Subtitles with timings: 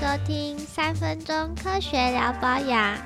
[0.00, 2.96] 收听三分钟科学聊保养，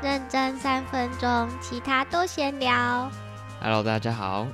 [0.00, 3.10] 认真三分钟，其他都闲聊。
[3.60, 4.46] Hello，大家好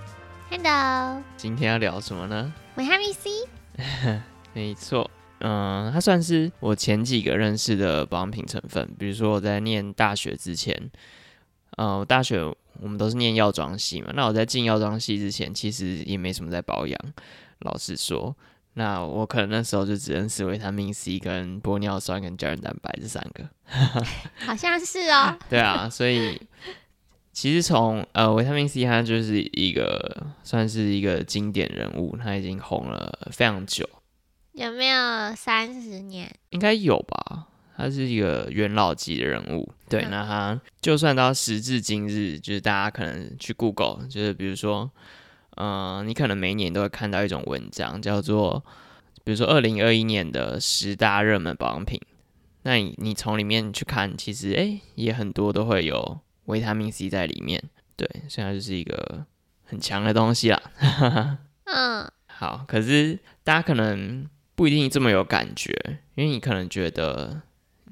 [0.48, 2.51] ，Hello，今天要聊什么呢？
[2.77, 3.30] 维他命 C。
[4.55, 5.11] 没错，
[5.41, 8.89] 嗯，它算是我前几个认识的保养品成分。
[8.98, 10.75] 比如说我在念大学之前，
[11.77, 12.43] 呃，我大学
[12.80, 16.98] 我们都是念药妆系嘛，那我在进药妆系之前，其实也没什么在保养，
[17.59, 18.34] 老实说。
[18.74, 23.48] 那我可能那时候就只认识维他命 C、跟玻尿酸跟胶原蛋白这三个。
[24.47, 25.37] 好像是哦。
[25.51, 26.41] 对啊，所以
[27.33, 33.88] 其实从呃维他命 C 它就是一个算是一个经典人物，它已经红了非常久，
[34.52, 36.30] 有没有三十年？
[36.50, 37.47] 应该有吧？
[37.77, 44.91] 他是一个元老级的人物，对，那他就算到时至今日，就是大家可能去 Google，就是比如说，
[45.57, 48.65] 呃，你可能每一年都会看到一种文章，叫做，
[49.25, 52.01] 比如说二零二一年的十大热门保养品，
[52.62, 57.62] 那你你从里面去看，其实诶也很多都会有维他命 C 在里面，
[57.97, 59.27] 对，所以它就是一个
[59.65, 60.62] 很强的东西啦。
[61.64, 65.73] 嗯，好，可是大家可能不一定这么有感觉，
[66.14, 67.42] 因为你可能觉得，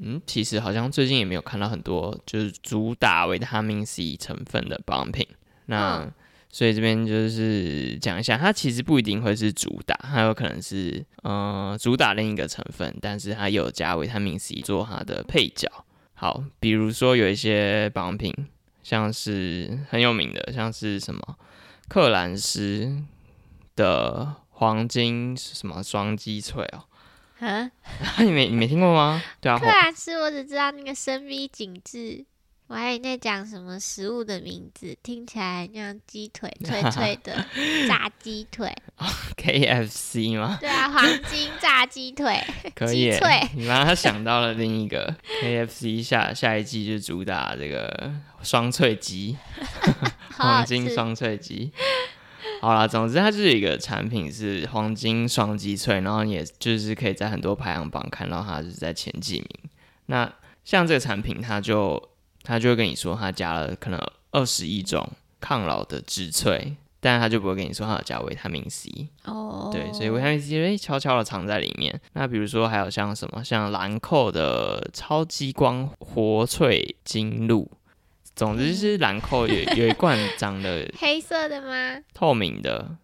[0.00, 5.26] 嗯，其实好像最近也没有看到很多就是主打维他命 C 成分的保养品。
[5.66, 6.12] 那、嗯
[6.50, 15.70] 所以这边就是讲一下，它其实不一定会是主打，它有可能是呃主打另一个成分，但是它有加维他命 C 做它的配角。
[16.14, 18.34] 好，比如说有一些保养品，
[18.82, 21.36] 像是很有名的，像是什么
[21.88, 23.02] 克兰诗
[23.76, 26.84] 的黄金什么双肌萃哦，
[27.38, 27.70] 啊，
[28.18, 29.22] 你没你没听过吗？
[29.40, 32.24] 对啊，克兰斯我只知道那个深 V 紧致，
[32.68, 37.34] 我还以为你在讲什么食物的名字，听起来像鸡腿脆脆的
[37.88, 38.70] 炸鸡腿。
[39.38, 40.58] KFC 吗？
[40.60, 42.38] 对啊，黄金炸鸡腿。
[42.76, 48.12] 可以耶鸡脆，你让他想到了另一个 KFC 下下一季就主打这个
[48.42, 49.38] 双脆鸡，
[50.36, 51.72] 黄金吃双脆鸡。
[52.60, 59.48] 好啦，总之它就是一个产品是黄金双鸡脆，然后你也就是可以在很多排行榜看到它就是在前几名。
[60.06, 60.30] 那
[60.64, 62.10] 像这个产品，它就
[62.42, 64.00] 它就会跟你说他加了可能
[64.30, 65.06] 二十一种
[65.40, 69.08] 抗老的植萃，但他就不会跟你说他有加维他命 C。
[69.24, 72.00] 哦，对，所以维他命 C 会悄悄的藏在里面。
[72.14, 77.70] 那比如说还有像什么，像兰蔻的超激光活萃精露，
[78.34, 82.02] 总之就是兰蔻有有一罐长得 黑色的吗？
[82.14, 82.96] 透明的，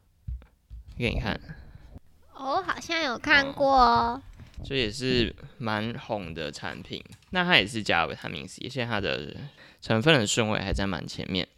[0.99, 1.39] 给你看，
[2.35, 4.23] 哦，好像有看过哦。
[4.33, 4.34] 所
[4.77, 7.03] 以也是蛮红的产品。
[7.31, 9.35] 那它也是加维他命 C，而且它的
[9.81, 11.49] 成分的顺位还在蛮前面。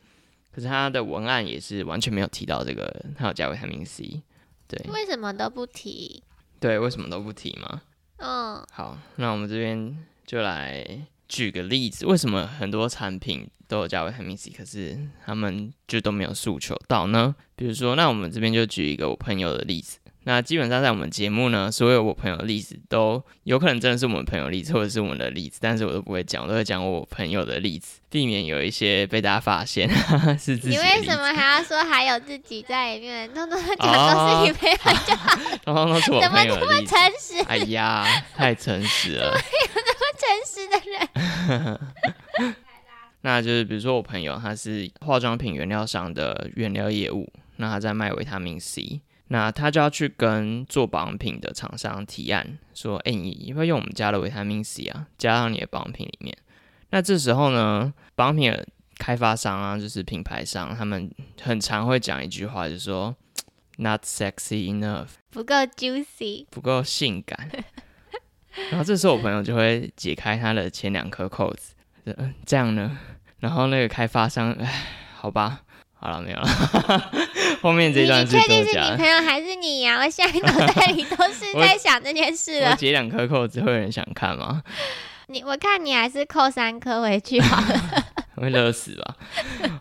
[0.52, 4.22] 可是它的文案也是完全没有提到这个，它有加维他命 C。
[4.66, 6.22] 对为什么都不提？
[6.58, 7.82] 对，为什么都不提吗？
[8.16, 17.36] 嗯，好，那我们这边就来举个例子，为什么很多产品都有加维他命 C，可是他们就都没有诉求到呢？
[17.54, 19.98] 比如说，那我们这边就举一个我朋友的例子。
[20.28, 29.88] 那基本上在我们节目呢，所有我朋友的例子都有可能真的是我们朋友的例子，或者是我们的例子，但是我都不会讲，我都会讲我朋友的例子，避免有一些被大家发现
[30.36, 33.32] 是自己你为什么 还要说还有自己在里面？
[33.32, 34.76] 通通讲都是你朋友，
[35.64, 37.12] 通通都是我怎么朋友的例子诚。
[37.20, 38.04] 实哎呀，
[38.34, 39.26] 太诚实了。
[39.26, 39.32] 有
[39.76, 40.76] 那么诚实的
[42.42, 42.58] 人。
[43.20, 56.36] 那就是比如说我朋友他是化妆品原料商的原料业务，那他在卖维他命 C，那他就要去跟做保养品的厂商提案，说，哎、你要不要用我们家的维他命 C 啊，加上你的保养品里面。
[56.90, 58.66] 那这时候呢，保养品的
[58.98, 61.10] 开发商啊，就是品牌商，他们
[61.42, 63.16] 很常会讲一句话，就是说，
[63.78, 67.50] not sexy enough，不够 juicy，不够性感。
[68.70, 72.96] 然后这时候我朋友就会解开他的前两颗扣子，嗯，这样呢？
[73.40, 75.64] 然后那个开发商，哎，好吧，
[75.98, 76.46] 好了，没有了。
[77.62, 79.06] 后面这段你确定是你朋。
[79.06, 82.70] 友还是你呀、我现在脑袋里都是在想这件事了。
[82.70, 84.62] 我解两颗扣子，会有人想看吗？
[85.28, 88.04] 你我看你还是扣三颗回去好了。
[88.36, 89.16] 会乐死吧？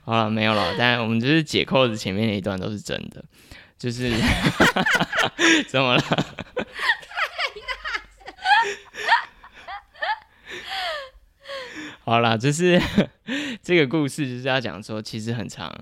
[0.06, 0.74] 好了，没有了。
[0.78, 3.24] 但我们就是解扣子前面那一段都是真的，
[3.78, 4.12] 就是
[5.68, 6.04] 怎么了？
[12.06, 12.82] 好啦，就是
[13.62, 15.76] 这个故事就是要讲说，其实很长，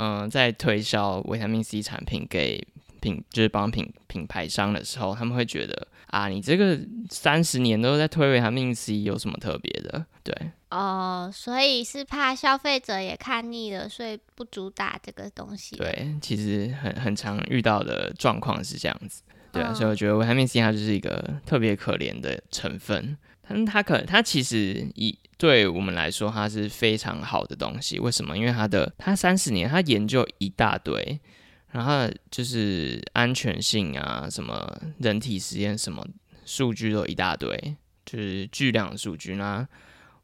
[0.00, 2.64] 嗯、在推销维他命 C 产品给
[3.00, 6.78] 品就是帮品品牌商的时候，他们会觉得啊，你这个
[7.10, 10.06] 三十年都在推维他命 C，有什么特别的？
[10.22, 10.34] 对，
[10.70, 19.22] 哦，所以是怕消费者也看腻了，所以不主打这个东西。，对，其实很很常遇到的状况是这样子。
[19.50, 23.16] 对啊，嗯所以我觉得维他命 C 它就是一个特别可怜的成分。
[23.48, 27.98] 但它可它其实以对我们来说，它是非常好的东西。
[27.98, 28.36] 为什么？
[28.36, 31.18] 因为它的它三十年，它研究一大堆，
[31.70, 36.06] 然后就是安全性啊，什么人体实验，什么
[36.44, 39.36] 数据都一大堆，就是巨量数据。
[39.36, 39.66] 那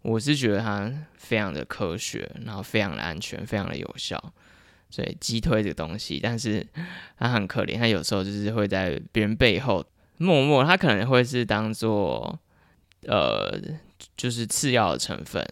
[0.03, 4.23] 我是觉得它非常的科学，然后非常的安全，非常的有效。
[4.91, 6.67] 所以击退这个东西，但是
[7.17, 9.83] 它很可怜，它有时候就是会在别人背后
[10.19, 12.39] 默默，它可能会是当做。
[13.07, 13.59] 呃，
[14.17, 15.47] 就是次要的成分，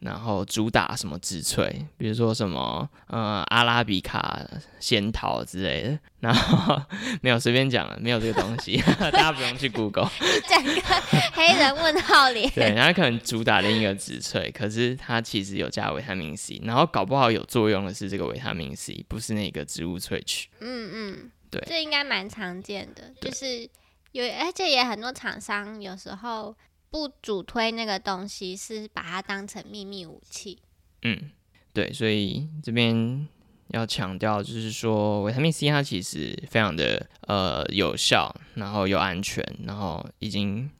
[0.00, 4.40] 然后主打什么植萃，比如说什么呃阿拉比卡
[4.78, 6.80] 仙桃之类的，然后
[7.22, 8.76] 没有随便讲了，没有这个东西，
[9.10, 10.10] 大家不用去 Google。
[10.48, 10.80] 整个
[11.32, 12.50] 黑人问号脸。
[12.50, 20.48] 对，然后可能主打另一个植萃，可是它其实有加维他命 C，然后搞不好有作用的是这个维他命 C，不是那个植物萃取。
[20.60, 23.68] 嗯嗯，对，这应该蛮常见的，就是
[24.12, 26.54] 有，而且也很多厂商有时候。
[26.94, 30.60] 不主推那个东西，是把它当成秘密武器。
[31.02, 31.32] 嗯，
[31.72, 33.26] 对，所以这边
[33.70, 40.70] 要强调，就是说维他命 C 它其实非常的呃有效，然后又安全，然后已经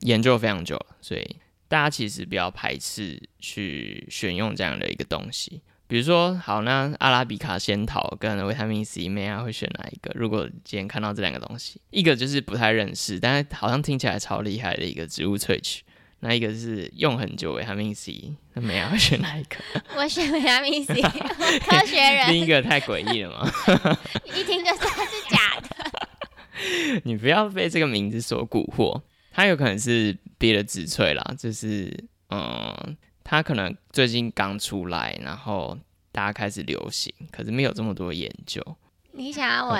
[0.00, 1.36] 研究非常久了，所以
[1.68, 5.62] 大家其实不要排斥去选用这样的一个东西。
[5.88, 10.10] 比如说，好，那阿拉比卡仙桃跟维他命 C，妹啊会选哪一个？
[10.16, 15.84] 如果今天看到这两个东西，一个就是不太认识，但是好像听起来超厉害的一个植物萃取，
[16.20, 19.56] 那一个是用很久维他命 C，那妹啊会选哪一个？
[19.96, 22.32] 我选维他命 C，科学人。
[22.32, 23.48] 另一个太诡异了吗？
[24.34, 27.00] 一听就知道是假的。
[27.04, 29.00] 你不要被这个名字所蛊惑，
[29.32, 31.96] 它有可能是别的植萃啦，就是
[32.30, 32.96] 嗯。
[33.28, 35.76] 它可能最近刚出来，然后
[36.12, 38.62] 大家开始流行，可是没有这么多研究。
[39.10, 39.76] 你想要我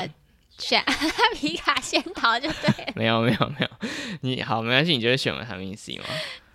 [0.58, 0.84] 选
[1.32, 2.92] 皮卡仙桃就对。
[2.96, 3.88] 没有没有没有，
[4.22, 6.04] 你好没关系，你就会选维他命 C 吗？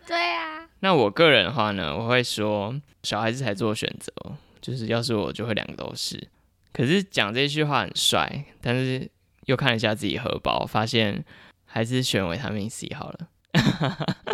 [0.05, 0.67] 对啊。
[0.81, 4.13] 那我个人的话呢，我会说小孩子才做选择，
[4.59, 6.27] 就是要是我就会两个都是。
[6.73, 9.09] 可是讲这句话很帅，但是
[9.45, 11.23] 又看了一下自己荷包，发现
[11.63, 13.27] 还是选维他命 C 好了。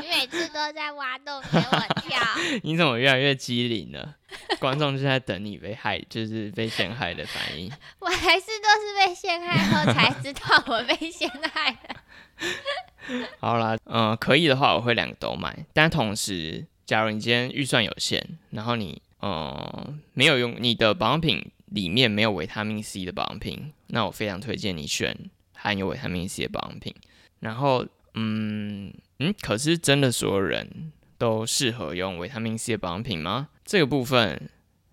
[0.08, 2.20] 你每次都在挖洞给我跳，
[2.64, 4.16] 你怎么越来越机灵了？
[4.60, 7.72] 观众就在等你被害，就是被陷害的反应。
[8.00, 11.96] 我还是都是被陷害后才知道我被陷害的。
[13.40, 25.18] 好啦，嗯，可以的话我会两个都买，但同时，假如你今天预算有限，然后你嗯没有用你的保养品里面没有维他命 C 的保养品，那我非常推荐你选
[25.56, 26.96] 含有维他命 C 的保养品。
[27.40, 27.86] 然后，
[28.18, 28.94] 嗯。
[29.20, 33.50] 嗯，可是真的所有人都适合用维他命 C 的保养品吗？
[33.66, 34.48] 这个部分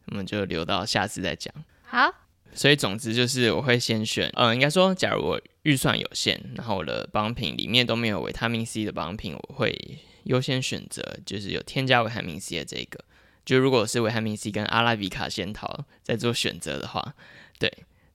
[0.07, 1.53] 我们就留到下次再讲。
[1.83, 2.11] 好，
[2.55, 13.05] 所以总之就是我会先选，嗯，应该说，假如我预算有限，然后我的保养品里面都没有维他命 C 的保养品，我会优先选择就是有添加维他命 C 的这个。
[13.45, 17.15] 就如果是维他命 C 跟阿拉比卡仙桃在做选择的话，
[17.59, 17.71] 对，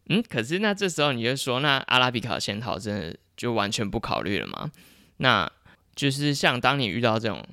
[0.07, 4.71] 嗯，可是那这时候你就说，那阿拉比卡仙桃真的就完全不考虑了吗？
[5.21, 5.51] 那
[5.95, 7.45] 就是像当你遇到这种，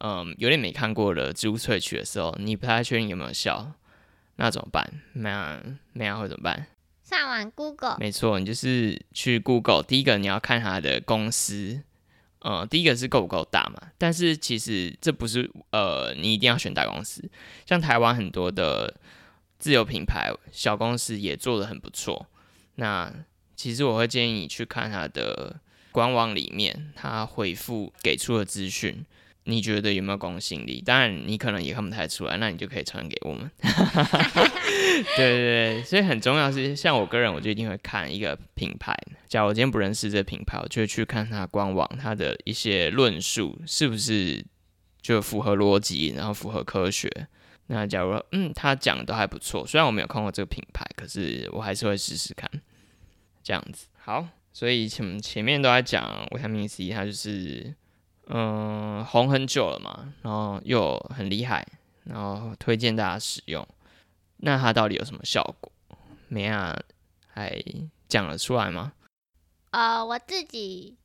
[0.00, 3.72] 嗯，有点没看过的植物萃取的时候，你不太确定有没有效，
[4.36, 4.84] 那怎么办？
[5.12, 5.62] 那
[5.92, 6.66] 那样会怎么办？
[7.04, 7.96] 上网 Google。
[8.00, 9.84] 没错，你就是去 Google。
[9.84, 11.80] 第一个你要看它的公司，
[12.40, 13.92] 呃，第一个是够不够大嘛。
[13.96, 17.30] 但是其实这不是，呃，你一定要选大公司。
[17.64, 18.96] 像台湾很多的
[19.60, 22.26] 自有品牌小公司也做的很不错。
[22.74, 23.14] 那
[23.54, 25.60] 其实我会建议你去看它的。
[25.92, 29.04] 官网里面，他回复给出的资讯，
[29.44, 30.82] 你觉得有没有公信力？
[30.84, 33.50] 当然，你可能也看不太出来，那你就可以传给我们。
[35.16, 38.96] 对对对，所以很重要是，像我个人，我就一定会看一个品牌。
[39.28, 44.44] 假如我今天不认识这个品牌，我就会去看它官网，它的一些论述是不是
[45.00, 47.10] 就符合逻辑，然后符合科学。
[47.68, 52.50] 那假如嗯，他讲的都还不错，虽然我没有看过这个品牌，可是我还是会试试看。
[53.42, 54.28] 这样子，好。
[54.52, 57.74] 所以前前面都在讲维他命 C，它就是
[58.26, 61.66] 嗯红很久了嘛，然后又很厉害，
[62.04, 63.66] 然后推荐大家使用。
[64.36, 65.72] 那它到底有什么效果？
[66.28, 66.78] 梅亚
[67.28, 67.62] 还
[68.08, 68.92] 讲了出来吗？
[69.70, 70.98] 呃，我自己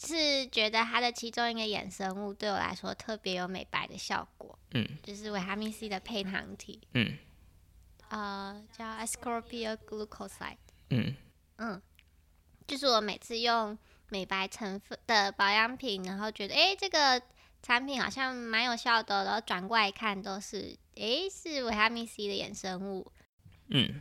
[0.00, 4.58] 是觉得它的其中一个衍生物对我来说特别有美白的效果。
[4.72, 6.80] 嗯，就是维他命 C 的配糖体。
[6.94, 7.18] 嗯，
[8.08, 10.56] 呃，叫 ascorbic glucoside。
[10.90, 11.14] 嗯
[11.56, 11.82] 嗯。
[12.66, 13.76] 就是我每次用
[14.08, 17.20] 美白成分的保养品，然后觉得哎，这个
[17.62, 23.10] 产品好像蛮有效的，然后转过来看都是哎，是维他命 C 的衍生物。
[23.68, 24.00] 嗯，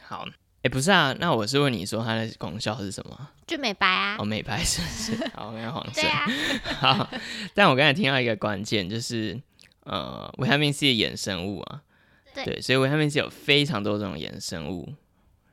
[0.00, 0.26] 好，
[0.62, 3.28] 哎，不是啊，那我是问你说它的功效是什么？
[3.46, 4.16] 就美白啊。
[4.18, 5.28] 哦，美白是不是？
[5.34, 6.02] 好，我看黄色。
[6.02, 6.26] 对啊。
[6.80, 7.10] 好，
[7.54, 9.40] 但我刚才听到一个关键，就是
[9.84, 11.82] 呃，维他命 C 的衍生物啊。
[12.44, 12.60] 对。
[12.60, 14.92] 所以维他命 C 有非常多种衍生物。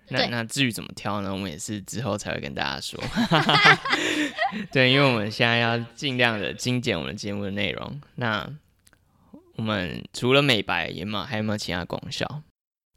[0.09, 1.31] 那那至于怎么挑呢？
[1.31, 3.01] 我们也是之后才会跟大家说。
[4.71, 8.01] 对，因为我们现在要尽量的精简我们节目的内容。
[8.15, 8.47] 那
[9.55, 12.43] 我们除了美白，有没有还有没有其他功效？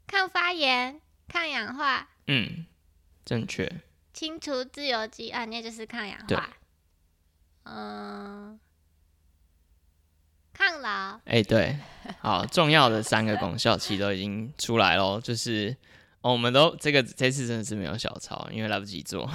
[0.05, 2.09] 抗发炎、抗氧化。
[2.27, 2.65] 嗯，
[3.25, 3.71] 正确。
[4.13, 6.49] 清除自由基啊，那就是抗氧化。
[7.63, 8.59] 嗯，
[10.53, 11.19] 抗老。
[11.25, 11.77] 哎，对，
[12.19, 15.75] 好，重要的三个功效其实都已经出来喽，就是。
[16.27, 19.25] 哦，我们都这个这次真的是没有小抄，因为来不及做，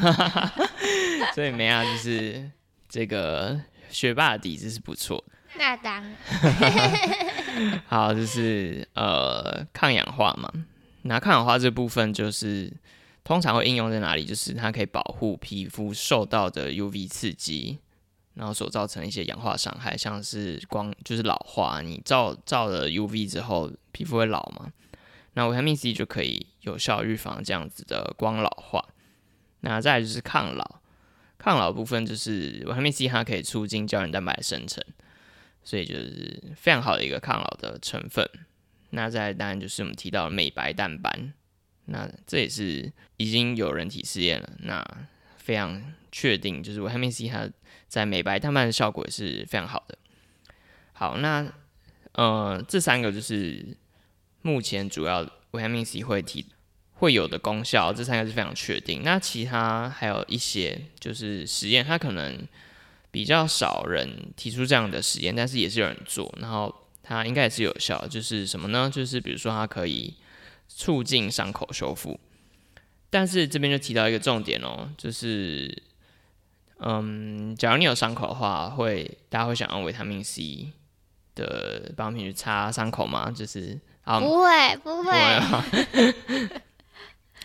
[1.34, 2.50] 所以没啊，就是
[2.86, 3.58] 这个
[3.88, 5.24] 学霸的底子是不错。
[5.56, 6.14] 那当然。
[7.86, 10.52] 好，就是呃抗氧化嘛，
[11.02, 12.70] 那抗氧化这部分就是
[13.24, 14.26] 通常会应用在哪里？
[14.26, 17.78] 就是它可以保护皮肤受到的 UV 刺激，
[18.34, 24.70] 然后所造成一些氧化伤害，像是光就是老化，你照照了 UV 之后，皮肤会老嘛。
[25.32, 28.84] 那维他命 C 就可以有效预防这样子的光老化。
[29.60, 30.80] 那再就是抗老，
[31.38, 34.82] 抗老部分就是维他命 C 它可以促进胶原蛋白的生成，
[35.62, 38.28] 所以就是非常好的一个抗老的成分。
[38.90, 41.32] 那再当然就是我们提到美白淡斑，
[41.84, 44.84] 那这也是已经有人体试验了，那
[45.36, 47.48] 非常确定就是维他命 C 它
[47.86, 49.96] 在美白淡斑的效果也是非常好的。
[50.92, 51.52] 好，那
[52.12, 53.76] 呃这三个就是。
[54.44, 56.44] 目前主要维他命 C 会提
[56.94, 59.02] 会有的功效，这三个是非常确定。
[59.02, 62.46] 那其他还有一些就是实验，它可能
[63.10, 68.06] 比较少人提出这样的实验，但是也是有人做，然后它应该也是有效。
[68.06, 68.88] 就是什么呢？
[68.88, 70.14] 就是比如说它可以
[70.68, 72.20] 促进伤口修复。
[73.10, 75.82] 但是这边就提到一个重点哦，就是
[76.78, 80.72] 嗯，假如你有伤口的话，会大家会想用维他命 C
[81.34, 83.30] 的帮品去擦伤口吗？
[83.30, 83.80] 就是。
[84.04, 85.12] 不会，不会。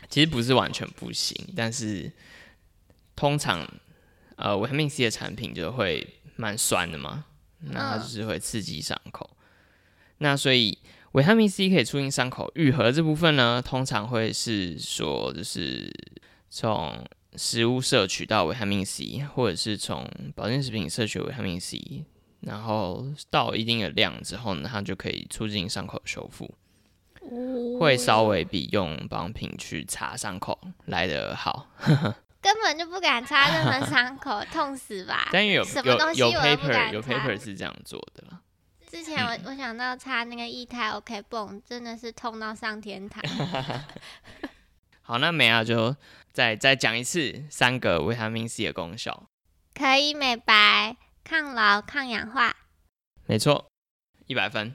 [0.10, 2.12] 其实不是完全不行，但是
[3.16, 3.68] 通常
[4.38, 7.26] 呃维他命 C 的产品就会蛮酸的嘛，
[7.60, 9.30] 那它就是会刺激伤口。
[10.20, 10.78] 那所以
[11.12, 15.94] 维他命 C 可以促进伤口愈合这部分呢，通常会是说就是
[16.50, 22.06] 从食物摄取到维他命 C，或者是从保健食品摄取维他命 C。
[22.48, 26.50] 然后到一定的量之后呢，它就可以促进伤口修复，
[27.78, 31.68] 会稍微比用保养品去擦伤口来的好。
[32.40, 35.28] 根本就不敢擦任何伤口，痛死吧！
[35.34, 38.42] 但有什么东西有 paper 有 paper 是这样做的了。
[38.90, 43.22] 之前我我想到擦那个液态 OK 泵，真的是痛到上天堂。
[45.02, 45.94] 好，那美亚就
[46.32, 49.28] 再再讲一次三个维他命 C 的功效，
[49.74, 50.96] 可以美白。
[51.28, 52.56] 抗老、抗氧化，
[53.26, 53.70] 没错，
[54.28, 54.74] 一百分。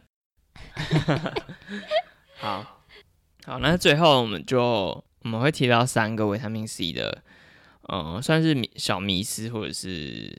[2.36, 2.84] 好，
[3.46, 7.22] 好，那最后我们就我们会提到三个维他命 C 的，
[7.88, 10.38] 嗯，算是小迷思或者是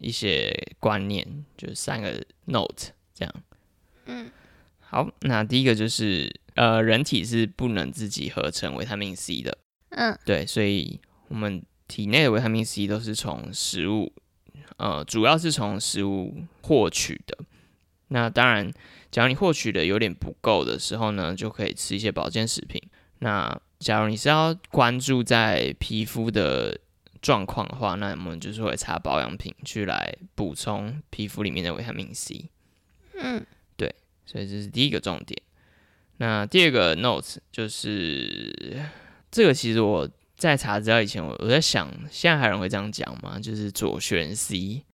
[0.00, 3.32] 一些观念，就是三个 note 这样。
[4.06, 4.32] 嗯，
[4.80, 9.56] 好，那第一个就是呃，人体是不能自己合成维他命 C 的。
[9.90, 14.12] 嗯，对，所以我们体内的维他命 C 都是从食物。
[14.82, 17.38] 呃，主要是从食物获取的。
[18.08, 18.68] 那当然，
[19.12, 22.82] 假如你获取的有点不够的时候呢，就可以吃一些保健食品。
[23.20, 26.76] 那假如你是要关注在皮肤的
[27.20, 32.50] 状况的话，那我们就是会擦保养品去来补充皮肤里面的维他命 C。
[33.14, 33.46] 嗯，
[33.76, 33.94] 对，
[34.26, 35.40] 所以这是第一个重点。
[36.16, 38.82] 那第二个 notes 就是
[39.30, 40.10] 这个，其实我。
[40.50, 43.38] 在查资料以前，我我在想，现在还有人会这样讲吗？
[43.38, 44.84] 就是左旋 C，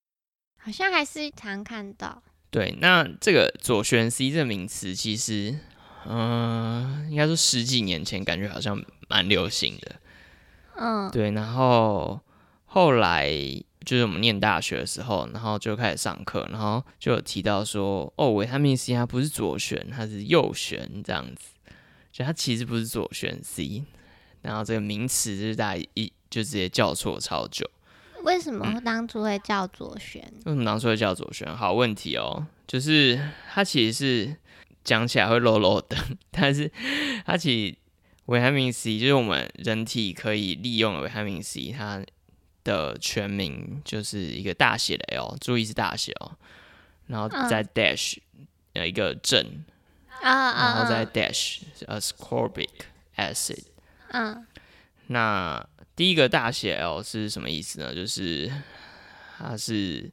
[0.59, 2.23] 好像还是常看到。
[2.51, 5.59] 对，那这个左旋 C 这个名词，其实，
[6.07, 9.97] 嗯，应该说十几年前感觉好像蛮流行的。
[10.77, 11.31] 嗯，对。
[11.33, 12.21] 然后
[12.65, 13.31] 后来
[13.85, 21.49] 就是我们念大学的时候，然后就开始上课，然后就有提到说，哦，维他命 C 它不是左旋，它是右旋这样子，
[22.13, 23.85] 就它其实不是左旋 C。
[24.49, 27.71] 然后这个名词就是大家一就直接叫错超久。
[28.23, 30.23] 为什么当初会叫左旋？
[30.47, 31.55] 为什么当初会叫左旋？
[31.55, 33.21] 好问题哦，就是
[33.53, 34.37] 它其实是
[34.83, 35.99] 讲起来会 low low 的，
[36.31, 36.73] 但是
[37.27, 37.77] 它其实
[38.25, 42.03] 维他命 C 就是我们人体可以利用的维他命 C，它
[42.65, 46.33] 的全名就是一个大写的 L，注意是大写哦，
[47.09, 48.17] 然后再 dash
[48.73, 49.15] 有一个
[50.23, 52.71] 啊，然后再 dash ascorbic
[53.15, 53.65] acid。
[54.11, 54.47] 嗯，
[55.09, 57.95] 那第一个大写 L 是什么意思呢？
[57.95, 58.51] 就是
[59.39, 60.11] 它是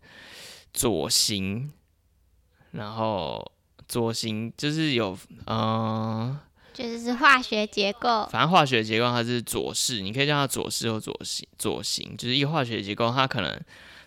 [0.74, 1.72] 左形，
[2.72, 3.52] 然后
[3.88, 6.38] 左形就是有嗯。
[6.74, 13.50] 就是是化学结构， 反正化学结构它是左式，你可以叫它左式或左形左形，就是一个化学结构，它可能，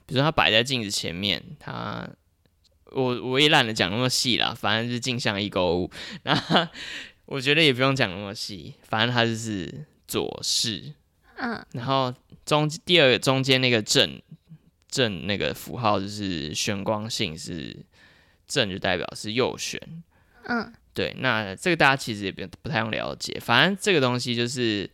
[0.05, 2.07] 比如说它摆在镜子前面，它，
[2.93, 5.91] 我我也懒得讲那么细啦，反正是镜像一勾物，
[6.25, 6.35] 那
[7.29, 10.93] 我觉得也不用讲那么细，反正它就是左式，
[11.37, 12.13] 嗯，然后
[12.45, 14.21] 中第二个中间那个正
[14.89, 17.77] 正那个符号就是旋光性是
[18.47, 19.81] 正，就代表是右旋，
[20.45, 20.73] 嗯。
[20.95, 24.91] 对，那这个大家其实也不不太用了解，反正这个东西就是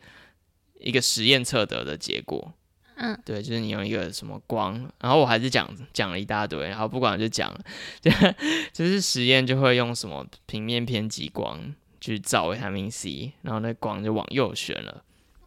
[0.79, 2.53] 一个实验测得的结果。
[2.97, 7.64] 嗯，对，就是你用一个什么光，然后我还是讲讲了一大堆，然后不管就讲了，
[8.71, 15.02] 就是实验就会用什么平面偏激光去找维他命 C，然后那光就往右旋了。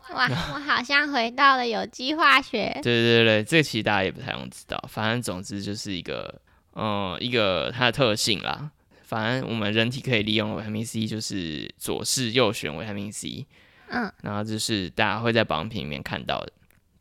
[0.09, 2.71] 哇，我好像回到了有机化学。
[2.81, 6.41] 对对对，这个其实大家也不太用知道，反正总之就是一个，
[6.73, 8.71] 嗯，一个它的特性啦。
[9.03, 13.45] 反正我们人体可以利用维他命 C，就是左视右旋维他命 C，
[13.89, 16.43] 嗯，然后就是大家会在保养品里面看到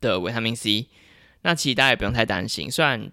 [0.02, 0.86] 的维他命 C。
[1.40, 3.10] 那其实大家也不用太担心，虽然，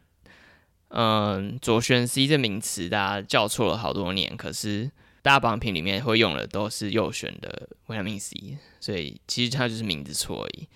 [0.90, 4.92] 嗯，左旋 C 这名词大家叫错了好多年，可是
[5.24, 10.68] 大家保养品里面会用的都是右旋的维他命 C，所以其实它就是名字错而已。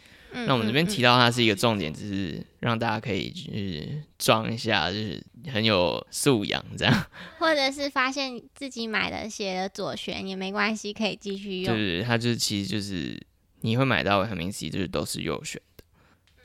[0.46, 7.06] 那我们这边提到它是一个重点，只是让大家可以就是装一下，就是很有素养这样。
[7.40, 11.74] 或者是发现自己买的写的左旋也没关系，可以继续用。
[11.74, 13.22] 就是，它就是其实就是
[13.62, 15.84] 你会买到维他命 C，就是都是右旋的。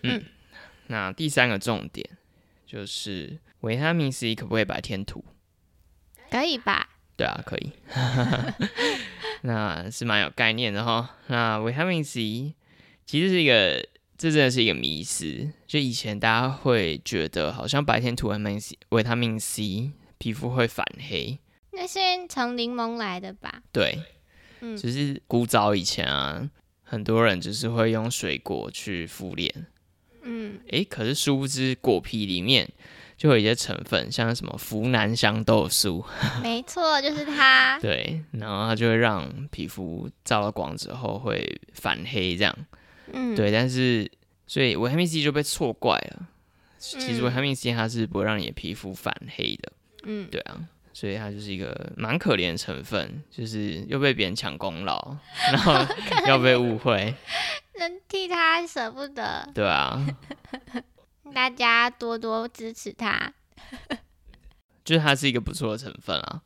[0.04, 0.24] 嗯，
[0.88, 2.08] 那第三个重点
[2.66, 5.24] 就是维他命 C 可不可以白天涂？
[6.30, 6.88] 可以吧？
[7.22, 7.70] 对啊，可以。
[9.42, 11.16] 那是蛮有概念的哈。
[11.28, 12.54] 那维他命 C。
[13.04, 13.80] 其实是一个，
[14.16, 15.50] 这真的是一个迷思。
[15.66, 21.38] 就以前大家会觉得，好像白天涂维他命 C，维他命 C 皮肤会反黑。
[21.72, 23.62] 那是从柠檬来的吧？
[23.72, 24.00] 对，
[24.60, 26.48] 嗯，就是古早以前啊，
[26.82, 29.66] 很多人就是会用水果去敷脸。
[30.22, 32.68] 嗯，诶，可是殊不知果皮里面
[33.16, 36.04] 就有一些成分，像什么呋喃香豆素。
[36.42, 37.78] 没错，就是它。
[37.80, 42.56] 对，然后它就会让皮肤照了光之后会反黑，这样。
[43.12, 44.10] 嗯，对，但是
[44.46, 46.28] 所以维他命 C 就被错怪了。
[46.78, 49.72] 其实维他命 C 它是不会让你的皮肤反黑的。
[50.04, 50.58] 嗯，对啊，
[50.92, 55.16] 所以它就是一个蛮可怜的成分，就是又被别人抢功劳，
[55.52, 55.74] 然后
[56.26, 57.14] 要被误会，
[57.78, 59.48] 能替他舍不得。
[59.54, 60.04] 对啊，
[61.32, 63.32] 大家多多支持他。
[64.84, 66.42] 就是它是一个不错的成分啊，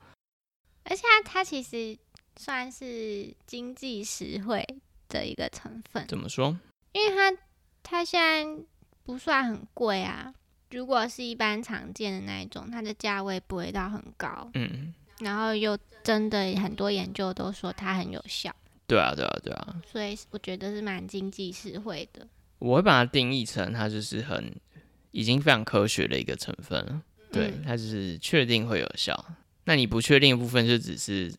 [0.85, 1.97] 而且它其实
[2.37, 4.65] 算是经济实惠。
[5.09, 6.59] 的一个成分怎么说？
[6.91, 7.39] 因为它
[7.85, 8.65] 它现在
[9.05, 10.35] 不算很贵啊。
[10.73, 14.51] 如果是一般常见的那一种，它的价位不会到很高。
[14.55, 18.53] 嗯，然后又真的很多研究都说它很有效。
[18.89, 19.81] 对啊，对啊，对啊。
[19.87, 22.27] 所以我觉得是蛮经济实惠的。
[22.59, 24.53] 我会把它定义成它就是很
[25.17, 27.03] 已经非常科学的一个成分了。
[27.33, 29.25] 对，它就是确定会有效。
[29.65, 31.35] 那你不确定的部分就只是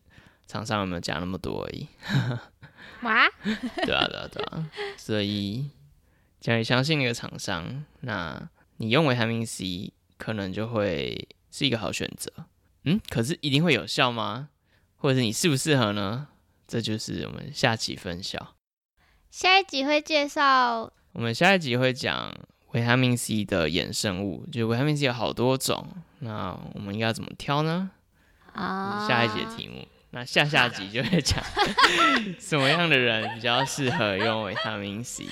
[0.47, 1.87] 厂商有没有加那么多而已。
[3.03, 3.29] 哇，
[3.85, 5.69] 对啊，对啊，对啊，所以
[6.39, 12.31] 假如相信那个厂商，那你用维他命 C 可能就会是一个好选择。
[12.85, 14.49] 嗯，可是一定会有效吗？
[14.95, 16.29] 或者是你适不适合呢？
[16.67, 18.55] 这就是我们下期分享。
[19.29, 22.33] 下一集会介绍，我们下一集会讲
[22.71, 25.87] 维他命 C 的衍生物，就维他命 C 有好多种，
[26.19, 27.89] 那我们应该怎么挑呢？
[28.53, 29.87] 啊，下一节题目。
[30.11, 31.43] 那下下集就会讲
[32.39, 35.25] 什么样的人比较适合用维他命 C。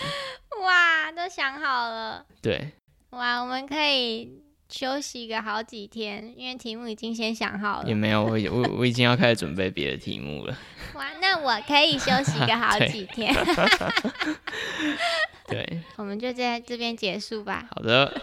[0.62, 2.26] 哇，都想好了。
[2.42, 2.74] 对。
[3.12, 4.44] 哇，我们可以
[4.78, 7.88] 休息个好几天，因为题目已经先想好了。
[7.88, 10.58] 也没有，我我 我已经要开始准备别的题目了。
[10.96, 13.34] 哇，那我可以休息个好 几天。
[15.48, 15.80] 对。
[15.96, 17.66] 我们就在这边结束吧。
[17.74, 18.22] 好的。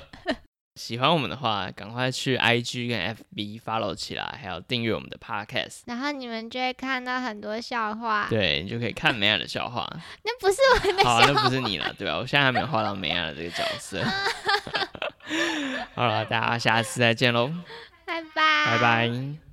[0.74, 5.80] 喜欢我们的话，赶快去 IG 跟 FB follow 起来，还有订阅我们的 Podcast。
[5.86, 8.26] 然后你们就会看到很多笑话。
[8.28, 9.86] 对，你就可以看美雅的笑话。
[10.22, 11.04] 那不是我的。
[11.04, 12.16] 好，那不是你了，对吧？
[12.16, 14.02] 我现在还没有画到美雅的这个角色。
[15.94, 17.50] 好了，大家下次再见喽。
[18.04, 18.66] 拜拜。
[18.66, 19.42] 拜拜。